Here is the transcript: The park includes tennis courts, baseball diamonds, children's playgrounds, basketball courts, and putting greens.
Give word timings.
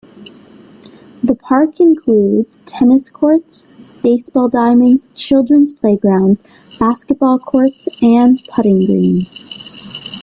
The 1.23 1.37
park 1.39 1.79
includes 1.79 2.57
tennis 2.65 3.07
courts, 3.11 4.01
baseball 4.01 4.49
diamonds, 4.49 5.07
children's 5.15 5.73
playgrounds, 5.73 6.41
basketball 6.79 7.37
courts, 7.37 7.87
and 8.01 8.43
putting 8.49 8.83
greens. 8.87 10.17